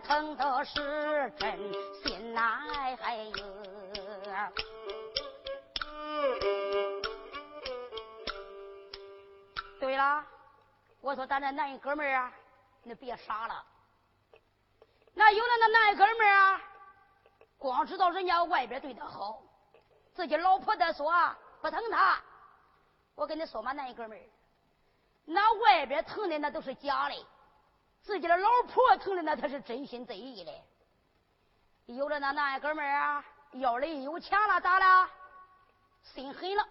[0.00, 1.58] 疼的是真
[2.02, 2.60] 心呐，
[3.00, 3.44] 哎呦。
[9.80, 10.24] 对了，
[11.00, 12.32] 我说咱这男哥们儿啊，
[12.82, 13.64] 你别傻了。
[15.14, 16.60] 那有的那男哥们儿啊，
[17.56, 19.42] 光知道人家外边对他好，
[20.14, 21.12] 自己老婆的说
[21.60, 22.20] 不疼他。
[23.14, 24.22] 我跟你说嘛，男哥们儿，
[25.24, 27.26] 那外边疼的那都是假的，
[28.02, 30.52] 自己的老婆疼的那才是真心真意的。
[31.86, 35.08] 有的那男哥们儿啊，腰里有钱了咋了？
[36.02, 36.66] 心狠了，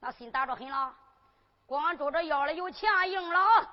[0.00, 0.94] 那心打着狠了。
[1.66, 3.68] 光着着腰里有钱硬了，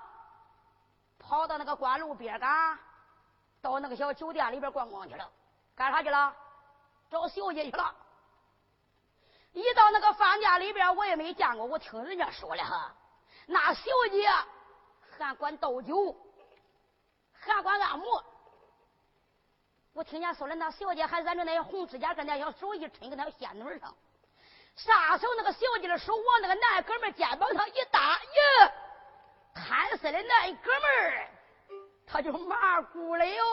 [1.17, 2.77] 跑到那个关路边干，
[3.61, 5.31] 到那个小酒店里边逛逛去了，
[5.75, 6.35] 干啥去了？
[7.09, 7.95] 找小姐去了。
[9.53, 12.93] 一到那个饭店里边，我也没见过，我听人家说了哈，
[13.45, 14.29] 那小姐
[15.17, 16.15] 还管倒酒，
[17.53, 18.23] 还管按摩。
[19.93, 23.95] 我听见说的那小姐还染着那些红指甲，跟那小手一抻，跟那仙女上。
[24.75, 28.71] 啥时候那个小姐的手往那个男哥们肩膀上一搭，呀，
[29.53, 31.29] 贪色的那哥们儿
[32.05, 33.43] 他就麻姑了哟。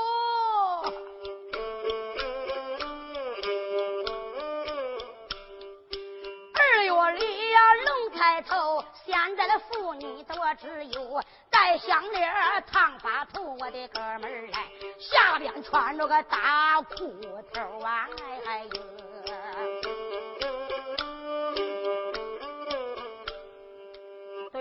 [6.55, 11.23] 二月里呀，龙抬头，现在的妇女多只有
[11.63, 14.69] 戴项链烫发头，我的哥们儿来，
[14.99, 17.23] 下边穿着个大裤
[17.55, 18.09] 头啊，
[18.45, 18.83] 哎呦。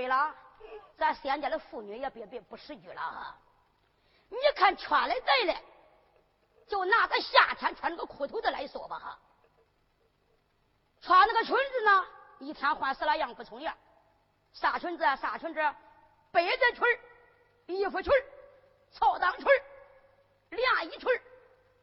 [0.08, 0.36] 了，
[0.96, 3.36] 咱现在的妇女也别别不识趣了啊！
[4.30, 5.60] 你看穿的对了，
[6.68, 9.18] 就拿个夏天穿个裤头子来说吧哈，
[11.02, 12.06] 穿那个裙子呢，
[12.40, 13.76] 一天换十来样不重样，
[14.54, 15.16] 啥裙子啊？
[15.16, 15.60] 啥裙子？
[16.32, 18.12] 被子裙衣服裙
[18.92, 19.46] 草裆裙
[20.50, 21.10] 连衣裙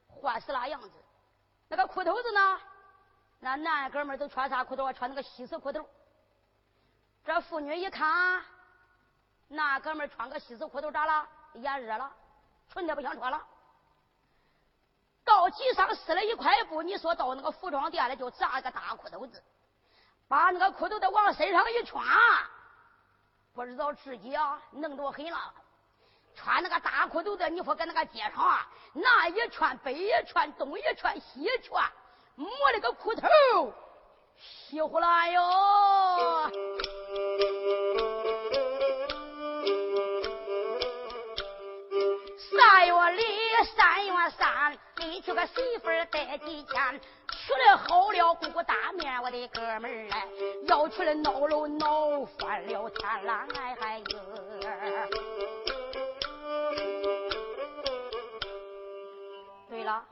[0.09, 0.91] 换十来样子。
[1.69, 2.61] 那个裤头子呢？
[3.41, 4.93] 那男哥们都穿啥裤头啊？
[4.93, 5.87] 穿那个西式裤头。
[7.25, 8.43] 这妇女一看，
[9.49, 11.29] 那哥们穿个西式裤头咋了？
[11.55, 12.13] 眼热了，
[12.71, 13.47] 纯的不想穿了。
[15.25, 19.43] 到集上撕了一块布，你说到那个服装店里就扎个大裤头子，
[20.27, 22.05] 把那个裤头子往身上一穿，
[23.59, 25.53] 不知道自己啊弄多狠了。
[26.37, 31.85] 穿那个大裤头的，你说搁那个街上啊，南一穿北一穿东一穿西一穿，
[32.37, 33.27] 摸了个裤头，
[34.37, 36.53] 稀呼啦哟。
[42.53, 43.25] 三月里，
[43.77, 47.01] 三月三，你娶个媳妇带几钱？
[47.49, 50.29] 娶了好了，姑姑大面，我的哥们儿哎，
[50.67, 53.47] 要出来闹了闹翻了天啦！
[53.57, 54.05] 哎嗨哟！
[59.71, 60.05] 对了，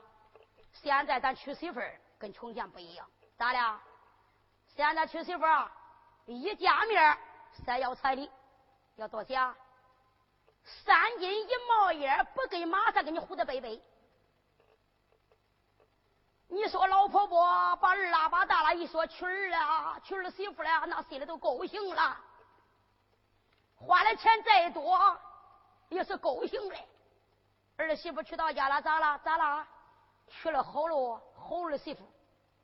[0.73, 3.79] 现在咱娶媳妇儿跟从前不一样，咋了？
[4.75, 5.69] 现在娶媳妇儿
[6.25, 7.17] 一见面
[7.63, 8.31] 先要彩礼，
[8.95, 9.53] 要多少？
[10.63, 13.79] 三斤一毛烟不给，马上给你唬得背背。
[16.49, 22.17] 你说老婆婆把儿拉把大了，一说娶儿了，娶儿媳妇了，那心里都高兴了。
[23.75, 25.17] 花的钱再多，
[25.89, 26.75] 也是高兴的。
[27.77, 29.19] 儿媳妇娶到家了，咋了？
[29.19, 29.67] 咋了？
[30.27, 32.01] 娶了好了，好儿媳妇，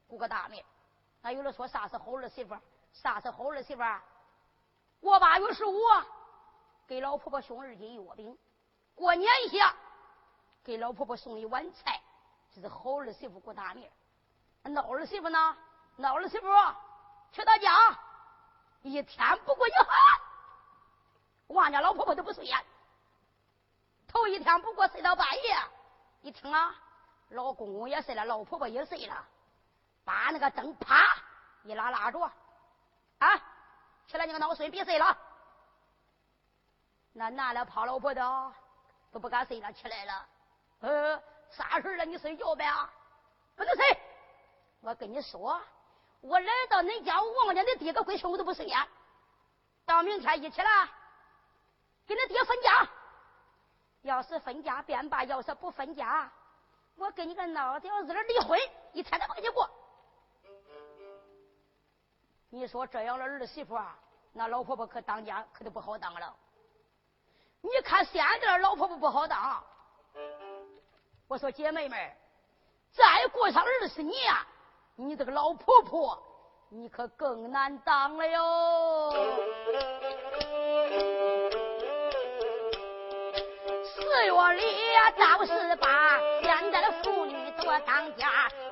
[0.08, 0.64] 顾个大面。
[1.22, 2.58] 那有人说啥是好儿媳妇？
[2.92, 3.84] 啥是好儿媳妇？
[5.02, 5.78] 过八月十五。
[6.86, 8.38] 给老婆婆送二斤月饼，
[8.94, 9.74] 过年下
[10.64, 12.02] 给老婆婆送一碗菜，
[12.54, 13.92] 这是好儿媳妇过大年。
[14.64, 15.58] 那儿媳妇呢？
[15.96, 16.48] 那儿媳妇
[17.32, 17.98] 去到家
[18.82, 19.88] 一天不过一寒，
[21.48, 22.62] 王家老婆婆都不睡呀。
[24.08, 25.58] 头一天不过睡到半夜，
[26.22, 26.76] 一听啊，
[27.30, 29.26] 老公公也睡了，老婆婆也睡了，
[30.04, 31.04] 把那个灯啪
[31.64, 32.20] 一拉拉着，
[33.20, 33.38] 啊，
[34.08, 35.18] 起来，你个孬孙，别睡了。
[37.14, 38.54] 那男的怕老婆的
[39.12, 40.28] 都不敢睡了，起来了。
[40.80, 41.24] 呃，
[41.56, 42.06] 啥事了？
[42.06, 42.66] 你睡觉呗？
[43.56, 43.98] 不能睡。
[44.82, 45.62] 我跟你说，
[46.22, 48.88] 我来到恁家，我望见你爹个闺孙，我都不顺眼。
[49.86, 50.90] 到明天一起来，
[52.08, 52.90] 跟你爹分家。
[54.02, 56.30] 要是分家便罢，要是不分家，
[56.96, 58.60] 我跟你个孬屌子离婚，
[58.92, 59.70] 一天都不跟你过。
[62.50, 63.98] 你说这样的儿媳妇啊，
[64.34, 66.36] 那老婆婆可当家可就不好当了。
[67.62, 69.64] 你看现在老婆婆不好当，
[71.34, 71.98] 我说姐妹们，
[72.92, 74.16] 再过上二十年，
[74.96, 76.22] 你这个老婆婆
[76.70, 79.12] 你可更难当了哟。
[83.84, 88.30] 四月里呀，到十八，现在的妇女多当家，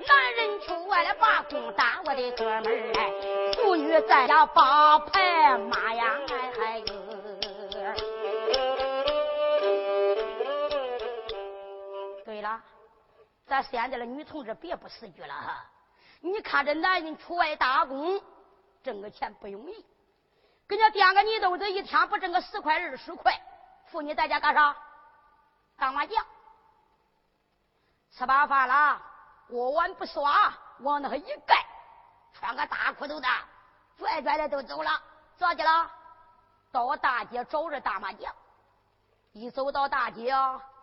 [0.08, 6.16] 男人出外了把工打，我的哥们儿，妇女在家把牌骂呀，
[13.62, 15.66] 现在的女同志别不识句了哈。
[16.20, 18.22] 你看这男人出外打工，
[18.84, 19.86] 挣个钱不容易，
[20.68, 23.34] 给人家垫个泥豆子，一天不挣个十块二十块。
[23.88, 24.76] 妇女在家干啥？
[25.78, 26.26] 打麻将。
[28.12, 29.02] 吃饱饭了，
[29.48, 31.66] 锅碗不刷，往那一盖，
[32.34, 33.28] 穿个大裤头的，
[33.98, 35.02] 拽拽的都走了。
[35.38, 35.92] 咋去了？
[36.72, 38.34] 到大街找着打麻将。
[39.34, 40.34] 一走到大街，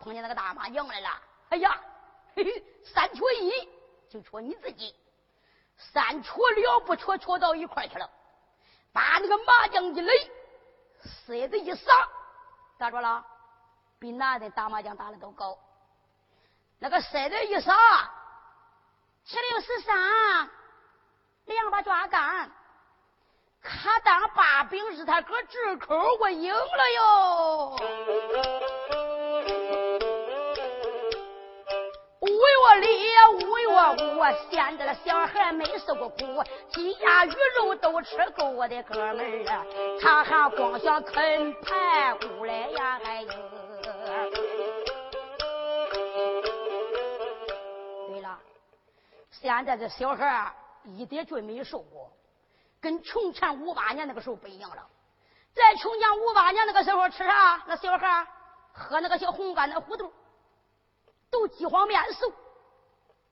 [0.00, 1.08] 碰见那个打麻将来了。
[1.50, 1.78] 哎呀，
[2.85, 3.69] 三缺一，
[4.08, 4.94] 就缺你自己。
[5.76, 8.11] 三缺了不缺，缺到一块去了，
[8.93, 10.31] 把那个麻将一垒，
[11.26, 12.08] 筛子一撒，
[12.79, 13.25] 咋着了？
[14.00, 15.58] 比男的打麻将打的都高。
[16.79, 17.75] 那个筛子一撒，
[19.25, 20.50] 七六十三，
[21.46, 22.50] 两把抓杆，
[23.62, 27.76] 卡当把柄是他哥直口，我赢了哟。
[32.38, 36.17] 为我立呀，为我无，现在的小孩没受过苦，
[36.73, 38.49] 鸡鸭鱼肉都吃够。
[38.50, 39.67] 我的哥们儿啊，
[40.00, 43.29] 他还光想啃排骨来呀，哎呦！
[48.08, 48.38] 对了，
[49.32, 50.55] 现在这小孩
[50.85, 52.12] 一点罪没受过，
[52.81, 54.87] 跟从前五八年那个时候不一样了。
[55.55, 57.64] 在从前五八年那个时候吃啥？
[57.67, 58.25] 那小孩
[58.73, 60.12] 喝那个小红干的糊涂。
[61.38, 62.32] 都饥荒面熟，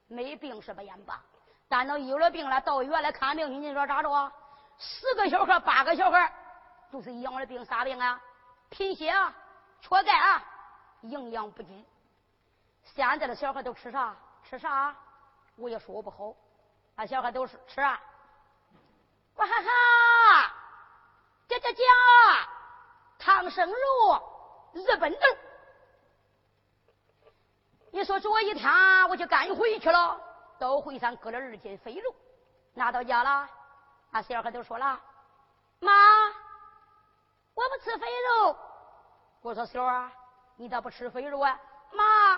[0.07, 1.21] 没病是不言罢，
[1.69, 4.33] 但到有了病了，到医院来看病，你说咋着啊？
[4.79, 6.33] 十个小孩八个小孩
[6.89, 8.21] 都是一样的病，啥病啊？
[8.69, 9.35] 贫血啊，
[9.81, 10.45] 缺钙啊，
[11.01, 11.85] 营养不均。
[12.85, 14.15] 现在的小孩都吃啥？
[14.49, 14.95] 吃啥？
[15.57, 16.33] 我也说不好。
[16.95, 18.01] 那小孩都是吃啊，
[19.35, 20.55] 哇哈哈，
[21.49, 21.83] 这这这，
[23.19, 25.19] 唐僧肉，日本豆。
[27.97, 28.71] 你说这一天
[29.09, 30.21] 我就赶回去了，
[30.59, 32.15] 到会上割了二斤肥肉，
[32.75, 33.49] 拿到家了。
[34.11, 35.01] 那小孩都说了
[35.81, 35.91] ：“妈，
[37.55, 38.55] 我不吃肥肉。”
[39.41, 40.13] 我说：“小啊，
[40.57, 41.59] 你咋不吃肥肉啊？”
[41.97, 42.37] 妈，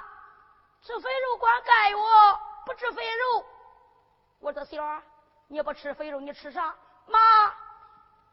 [0.80, 3.44] 吃肥肉光盖我，不吃肥肉。
[4.38, 5.02] 我说：“小啊，
[5.48, 6.72] 你不吃肥肉，你吃啥？”
[7.08, 7.18] 妈，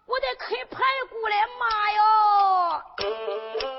[0.05, 0.77] 我得啃排
[1.09, 3.74] 骨嘞，妈哟。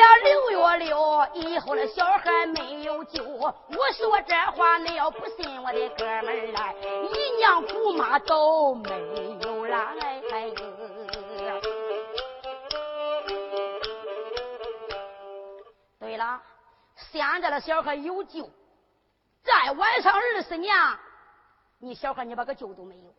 [0.00, 3.22] 呀，六月六以后的小孩没有救。
[3.22, 3.54] 我
[3.92, 6.74] 说这话，你要不信，我的哥们儿来，
[7.12, 9.76] 姨娘姑妈都没有了。
[10.32, 10.50] 哎，
[15.98, 16.40] 对了，
[16.96, 18.48] 现在的小孩有救，
[19.42, 20.74] 再晚上二十年，
[21.78, 23.14] 你小孩你把个救都没有。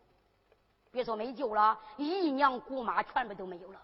[0.92, 3.80] 别说没救了，姨娘姑妈全部都没有了。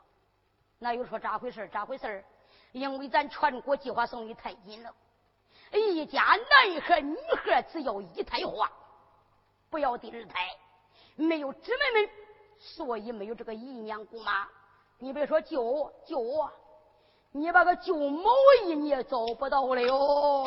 [0.79, 1.67] 那又说咋回事？
[1.71, 2.25] 咋回事？
[2.71, 4.93] 因为咱全国计划生育太紧了，
[5.71, 8.71] 一家男孩女孩只要一胎化，
[9.69, 10.47] 不要第二胎，
[11.15, 12.09] 没有姊妹们，
[12.59, 14.47] 所以没有这个姨娘姑妈。
[14.99, 16.49] 你别说舅舅，
[17.31, 18.29] 你把个舅某
[18.65, 20.45] 姨你也找不到了哟。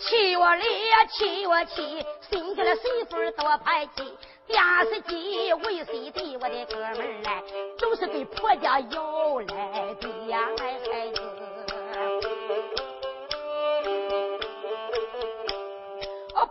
[0.00, 4.16] 七月里呀，七月七，新娶了媳妇多排气。
[4.48, 4.58] 电
[4.90, 7.42] 视机、VCD，我的哥们儿来，
[7.78, 10.38] 都是给婆家要来的呀！
[10.58, 11.20] 哎孩子，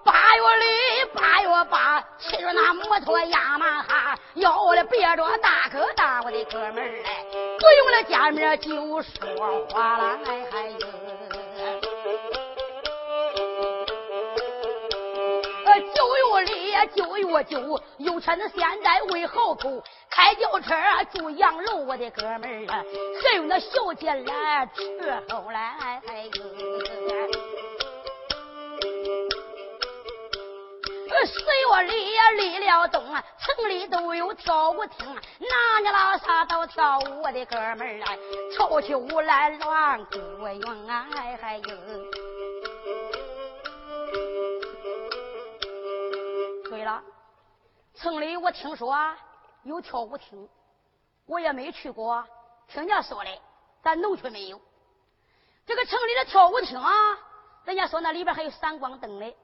[0.03, 0.65] 八月里
[1.15, 7.25] 八月八，骑着那摩托雅马哈，要了别着大哥大，我的哥们儿来，
[7.57, 10.86] 不用了见面就说话了，哎孩子。
[16.85, 20.75] 就越久，有车子现在为好口，开轿车
[21.13, 22.83] 住洋楼，我的哥们儿啊，
[23.23, 26.01] 还有那小姐来伺候来。
[31.25, 35.05] 十月里呀立了冬，城里都有跳舞厅，
[35.39, 38.15] 哪里拉啥都跳舞，我的哥们儿啊，
[38.55, 40.17] 跳起舞来乱鼓
[40.61, 41.05] 用啊，
[41.41, 42.26] 还有。
[47.97, 48.95] 城里我听说
[49.63, 50.47] 有跳舞厅，
[51.25, 52.23] 我也没去过，
[52.67, 53.41] 听人家说的，
[53.81, 54.61] 咱农村没有。
[55.65, 56.91] 这个城里的跳舞厅啊，
[57.65, 59.35] 人家说那里边还有闪光灯嘞。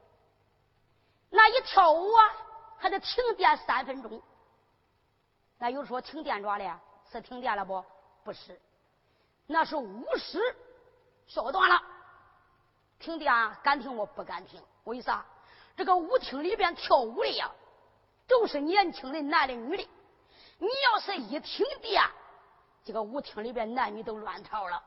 [1.31, 2.31] 那一跳舞啊，
[2.77, 4.21] 还得停电三分钟。
[5.57, 6.79] 那有说停电着了，
[7.11, 7.83] 是停电了不？
[8.23, 8.61] 不是，
[9.47, 10.55] 那是巫师
[11.25, 11.81] 烧断了。
[12.99, 15.25] 停电啊敢停我不敢停，为啥？
[15.75, 17.49] 这个舞厅里边跳舞的呀，
[18.27, 19.89] 都是年轻的男的女的。
[20.57, 22.01] 你要是一停电，
[22.83, 24.81] 这个舞厅里边男女都乱套了，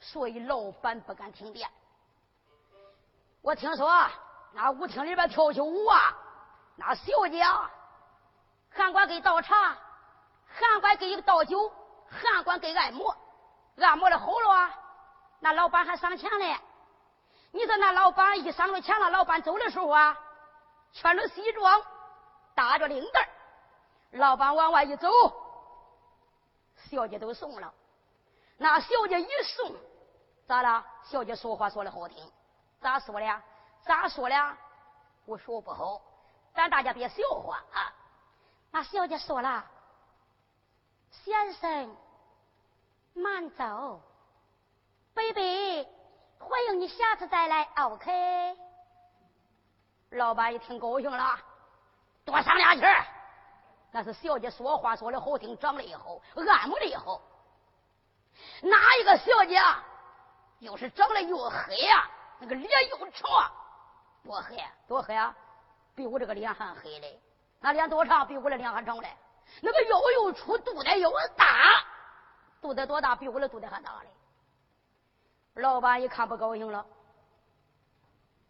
[0.00, 1.68] 所以老板不敢停电。
[3.42, 4.06] 我听说
[4.52, 6.16] 那舞厅里边跳起舞啊，
[6.76, 7.70] 那小姐啊
[8.70, 9.76] 还管给倒茶
[10.46, 11.72] 还管给倒酒
[12.08, 13.16] 还管给按摩，
[13.76, 14.74] 按摩的好了啊，
[15.40, 16.56] 那老板还赏钱嘞。
[17.50, 20.16] 你说那老板一上了钱了，老板走的时候啊，
[20.92, 21.82] 穿着西装，
[22.58, 23.28] 打着领带，
[24.10, 25.08] 老板往外一走，
[26.90, 27.72] 小姐都送了。
[28.56, 29.72] 那小姐一送，
[30.44, 30.84] 咋了？
[31.04, 32.28] 小姐说话说的好听，
[32.80, 33.42] 咋说的？
[33.82, 34.56] 咋说的？
[35.24, 36.02] 我说不好，
[36.52, 37.94] 咱大家别笑话啊。
[38.72, 39.64] 那小姐说了
[41.12, 41.96] ：“先生，
[43.14, 44.02] 慢走
[45.14, 45.86] ，baby。”
[46.42, 48.56] 欢迎你下次再来，OK。
[50.10, 51.38] 老板一听高兴了，
[52.28, 52.84] 多上两气
[53.90, 57.22] 那是小姐说话说的好听，长得也好，按摩的也好。
[58.60, 59.58] 哪一个小姐
[60.58, 62.06] 又是长得又黑呀？
[62.38, 63.50] 那个脸又长，
[64.22, 65.34] 多黑，多黑啊！
[65.94, 67.18] 比我这个脸还黑嘞。
[67.60, 68.26] 那脸多长？
[68.26, 69.16] 比我的脸还长嘞。
[69.62, 71.82] 那个腰又粗，肚子又大，
[72.60, 73.16] 肚子多大？
[73.16, 74.10] 比我的肚子还大嘞。
[75.54, 76.84] 老板一看不高兴了，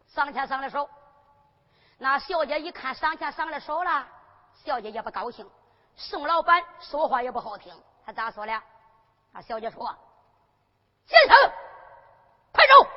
[0.08, 0.90] 上前上了手。
[2.00, 4.06] 那小姐一看上钱上的少了，
[4.64, 5.44] 小姐也不高兴。
[5.96, 7.74] 宋老板说话也不好听，
[8.06, 8.52] 他咋说的？
[9.32, 9.92] 那小姐说
[11.06, 11.36] ：“先生，
[12.52, 12.88] 快走！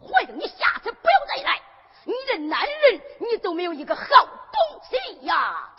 [0.00, 1.60] 欢迎你下次不要再来。
[2.04, 5.70] 你这男人，你都没有一个好东西呀！”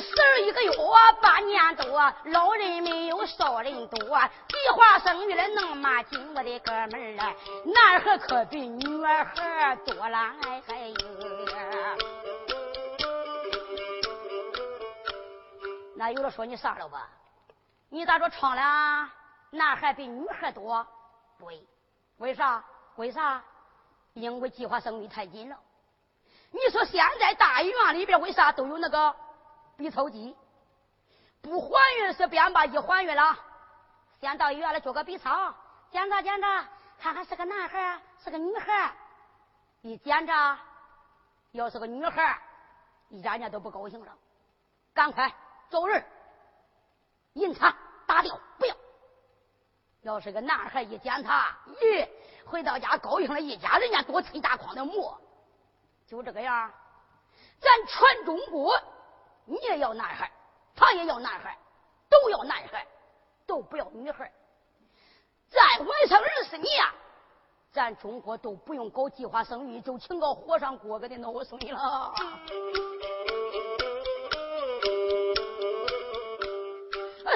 [0.00, 0.72] 十儿一个月
[1.20, 4.18] 半年多，老人没有少人多，
[4.62, 10.94] 计划生育的那么紧，我的哥们儿啊，男孩可比女孩多了还有。
[15.96, 17.08] 那有的说你傻了吧？
[17.88, 19.10] 你咋说唱了？
[19.50, 20.86] 男孩比女孩多？
[21.40, 21.66] 对，
[22.18, 22.62] 为啥？
[22.94, 23.42] 为啥？
[24.14, 25.56] 因为计划生育太紧了。
[26.52, 29.12] 你说现在大医院里边为啥都有那个
[29.76, 30.36] ？B 超机
[31.40, 32.64] 不怀孕是便吧？
[32.64, 33.36] 一怀孕了，
[34.22, 35.52] 先到医院来做个 B 超，
[35.90, 36.64] 检查检查，
[36.96, 38.94] 看看是个男孩是个女孩
[39.80, 40.56] 一检查，
[41.50, 42.40] 要是个女孩
[43.08, 44.16] 人家都不高兴了。
[44.94, 45.34] 赶快
[45.68, 46.04] 走人，
[47.32, 47.76] 引产
[48.06, 48.76] 打掉，不要。
[50.02, 52.08] 要是个男孩一检查，咦，
[52.46, 55.20] 回到家高兴了一家人家多忒大筐的馍，
[56.06, 56.72] 就这个样。
[57.58, 58.80] 咱全中国。
[59.46, 60.30] 你也要男孩，
[60.76, 61.58] 他也要男孩，
[62.08, 62.86] 都要男孩，
[63.52, 64.32] 都不要女孩。
[65.50, 66.66] 再晚上二十年，
[67.70, 72.14] 咱中国都不用搞计划生育，就请个和尚过个的脑孙了。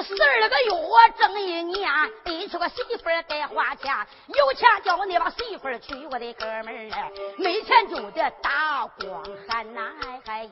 [0.01, 1.87] 十二个月我挣一年，
[2.25, 3.93] 一娶个媳妇儿该花钱，
[4.27, 9.93] 有钱叫你把媳妇娶，我的哥们儿没钱就得打光汉呐，
[10.25, 10.47] 还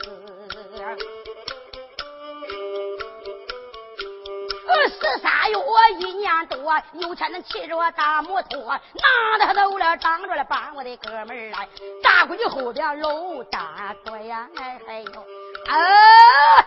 [4.87, 5.57] 十三月
[5.99, 11.67] 一年多，有钱能骑着我大摩托，拿着走了，挡着了把我的哥们儿来，
[12.03, 15.25] 大闺女后边搂大腿呀，哎嗨哟，
[15.67, 16.65] 啊！